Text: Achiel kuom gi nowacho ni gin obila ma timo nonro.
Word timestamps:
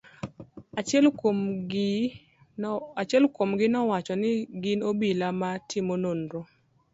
Achiel 0.79 1.05
kuom 3.39 3.49
gi 3.59 3.67
nowacho 3.73 4.13
ni 4.21 4.31
gin 4.61 4.79
obila 4.89 5.27
ma 5.39 5.49
timo 5.69 5.93
nonro. 6.03 6.41